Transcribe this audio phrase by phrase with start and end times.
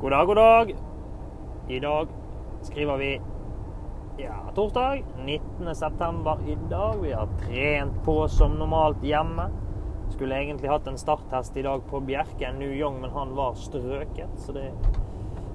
[0.00, 0.76] God dag, god dag.
[1.68, 2.08] I dag
[2.62, 3.20] skriver vi
[4.18, 5.74] ja, torsdag 19.
[5.74, 6.94] september i dag.
[7.02, 9.50] Vi har trent på som normalt hjemme.
[10.10, 14.36] Skulle egentlig hatt en starttest i dag på Bjerke New Young, men han var strøket.
[14.36, 14.68] Så det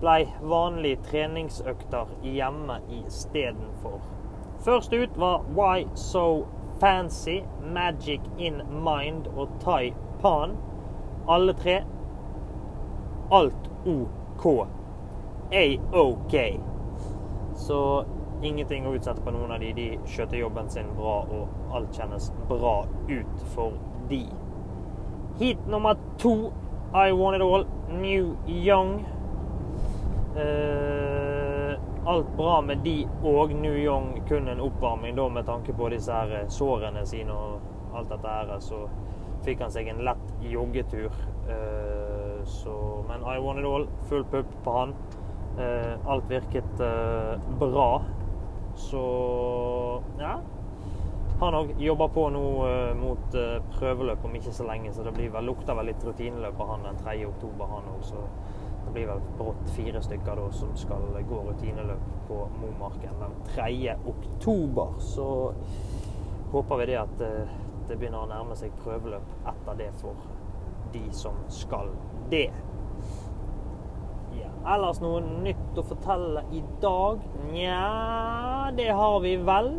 [0.00, 4.00] blei vanlige treningsøkter hjemme istedenfor.
[4.64, 6.46] Først ut var Why So
[6.80, 7.42] Fancy,
[7.74, 9.92] Magic In Mind og Tai
[10.24, 10.56] Pan.
[11.28, 11.82] Alle tre
[13.32, 14.21] alt OK.
[15.52, 16.60] A-OK.
[17.54, 18.04] Så
[18.42, 19.72] ingenting å utsette på noen av de.
[19.76, 23.76] De skjøtter jobben sin bra, og alt kjennes bra ut for
[24.10, 24.24] de.
[25.38, 26.52] Heat nummer to,
[26.94, 29.04] I Want It All, New Young.
[30.36, 35.88] Eh, alt bra med de og New Young, kun en oppvarming da med tanke på
[35.92, 38.56] disse her sårene sine og alt dette her.
[38.60, 38.86] Så
[39.46, 41.12] fikk han seg en lett joggetur.
[41.50, 41.91] Eh,
[42.46, 44.94] så, men I Want It All, full pupp på han.
[45.58, 48.02] Eh, alt virket eh, bra.
[48.74, 49.02] Så
[50.18, 50.40] ja.
[51.40, 53.36] Han òg jobber på nå eh, mot
[53.74, 56.86] prøveløp om ikke så lenge, så det blir vel, lukter vel litt rutineløp av han
[56.86, 57.16] den 3.
[57.28, 58.04] oktober, han òg.
[58.06, 58.26] Så
[58.86, 63.96] det blir vel brått fire stykker da som skal gå rutineløp på Momarken den 3.
[64.14, 64.94] oktober.
[64.98, 65.26] Så
[66.52, 67.18] håper vi det at
[67.88, 70.16] det begynner å nærme seg prøveløp etter det for
[70.92, 71.90] de som skal
[72.30, 72.50] det.
[74.38, 74.50] Ja.
[74.74, 77.22] Ellers noe nytt å fortelle i dag?
[77.50, 79.72] Nja, det har vi vel.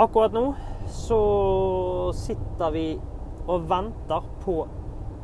[0.00, 0.44] Akkurat nå
[0.90, 1.22] så
[2.16, 2.86] sitter vi
[3.50, 4.62] og venter på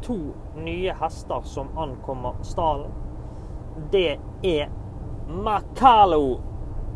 [0.03, 0.19] to
[0.59, 2.93] nye hester som ankommer stallen.
[3.93, 4.71] Det er
[5.29, 6.39] Macalo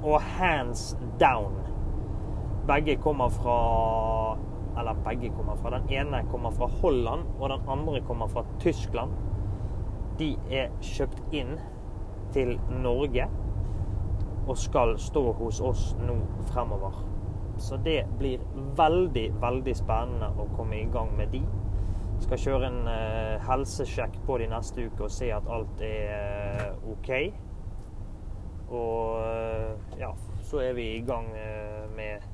[0.03, 1.57] og Hands Down.
[2.67, 3.57] Begge kommer fra
[4.79, 5.79] Eller begge kommer fra.
[5.79, 9.13] Den ene kommer fra Holland, og den andre kommer fra Tyskland.
[10.19, 11.57] De er kjøpt inn
[12.35, 13.27] til Norge
[14.51, 16.17] og skal stå hos oss nå
[16.51, 16.95] fremover.
[17.61, 18.41] Så det blir
[18.77, 21.43] veldig, veldig spennende å komme i gang med de.
[22.25, 26.91] Skal kjøre en uh, helsesjekk på de neste uke og se at alt er uh,
[26.93, 27.13] OK.
[28.71, 30.11] Og uh, ja,
[30.49, 31.29] så er vi i gang
[31.97, 32.27] med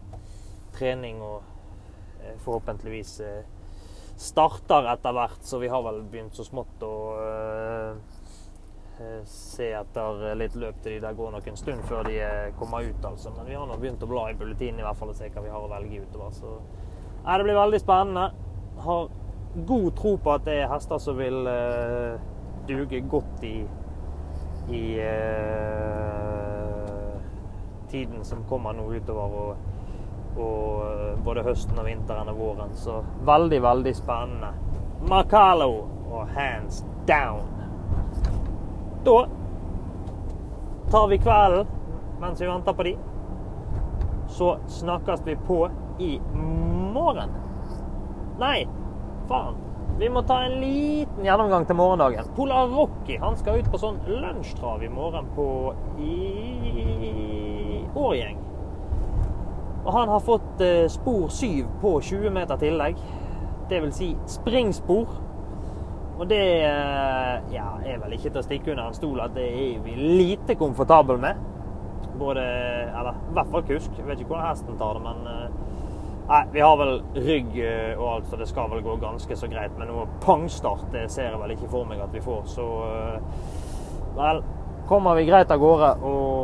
[0.76, 1.55] trening og
[2.44, 3.20] forhåpentligvis
[4.16, 6.94] starter etter hvert, så vi har vel begynt så smått å
[9.28, 12.16] se etter litt løp til de der går nok en stund før de
[12.56, 13.32] kommer ut, altså.
[13.36, 15.44] Men vi har nå begynt å bla i bulletinen i hvert fall og se hva
[15.44, 16.32] vi har å velge utover.
[16.32, 16.54] Så
[17.26, 18.30] nei, det blir veldig spennende.
[18.86, 19.10] Har
[19.66, 22.16] god tro på at det er hester som vil uh,
[22.68, 23.56] duge godt i,
[24.72, 25.86] i uh,
[27.92, 29.36] tiden som kommer nå utover.
[29.42, 29.56] Og,
[30.36, 32.74] og uh, både høsten og vinteren og våren.
[32.78, 34.52] Så veldig, veldig spennende.
[35.08, 35.70] Macalo
[36.10, 37.44] og hands down.
[39.06, 39.18] Da
[40.90, 41.66] tar vi kvelden
[42.20, 42.96] mens vi venter på de.
[44.28, 46.16] Så snakkes vi på i
[46.94, 47.30] morgen.
[48.40, 48.66] Nei,
[49.28, 49.62] faen.
[49.98, 52.26] Vi må ta en liten gjennomgang til morgendagen.
[52.36, 55.46] Polar Rocky han skal ut på sånn lunsjtrav i morgen på
[56.04, 56.16] i
[57.96, 58.42] Årgjeng.
[59.86, 62.98] Og han har fått eh, spor 7 på 20 meter tillegg.
[63.70, 65.12] Det vil si springspor.
[66.16, 69.46] Og det eh, ja, er vel ikke til å stikke under en stol at det
[69.46, 71.38] er vi lite komfortable med.
[72.18, 73.92] Både Eller i hvert fall kusk.
[73.94, 75.62] Jeg vet ikke hvordan hesten tar det, men eh,
[76.26, 77.52] Nei, vi har vel rygg
[78.00, 79.76] og alt, så det skal vel gå ganske så greit.
[79.78, 82.40] Men noe pangstart det ser jeg vel ikke for meg at vi får.
[82.50, 82.64] Så
[84.16, 84.40] vel,
[84.90, 86.35] kommer vi greit av gårde og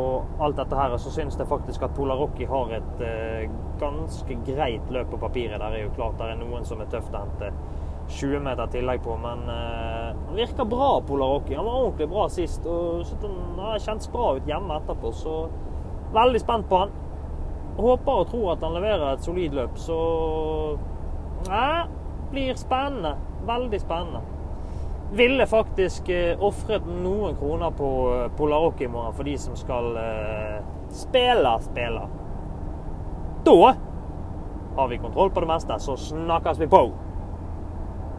[0.43, 3.51] alt dette her, så syns jeg faktisk at Polar Rocky har et eh,
[3.81, 5.61] ganske greit løp på papiret.
[5.61, 7.53] Der er jo klart det er noen som er tøft å hente
[8.13, 11.57] 20 meter tillegg på, men eh, han virker bra, Polar Rocky.
[11.59, 15.37] Han var ordentlig bra sist og han har kjentes bra ut hjemme etterpå, så
[16.13, 16.99] veldig spent på han
[17.79, 19.99] håper og tror at han leverer et solid løp, så
[21.43, 21.87] Nei,
[22.31, 23.17] blir spennende.
[23.47, 24.21] Veldig spennende.
[25.13, 28.29] Ville faktisk eh, ofret noen kroner på eh,
[28.81, 32.07] i morgen for de som skal eh, spille spille.
[33.45, 33.75] Da
[34.77, 36.87] har vi kontroll på det meste, så snakkes vi på.